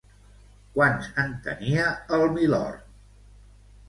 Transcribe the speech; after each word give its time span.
Quants 0.77 1.09
en 1.23 1.35
tenia 1.47 1.83
el 2.17 2.25
Milord? 2.39 2.89